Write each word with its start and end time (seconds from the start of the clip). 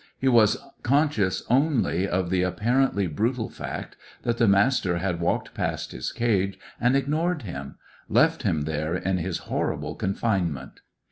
He 0.17 0.27
was 0.27 0.57
conscious 0.81 1.43
only 1.47 2.07
of 2.09 2.31
the 2.31 2.41
apparently 2.41 3.05
brutal 3.05 3.49
fact 3.49 3.95
that 4.23 4.39
the 4.39 4.47
Master 4.47 4.97
had 4.97 5.19
walked 5.19 5.53
past 5.53 5.91
his 5.91 6.11
cage 6.11 6.57
and 6.79 6.95
ignored 6.97 7.43
him; 7.43 7.75
left 8.09 8.41
him 8.41 8.63
there 8.63 8.95
in 8.95 9.19
his 9.19 9.37
horrible 9.51 9.93
confinement. 9.93 10.79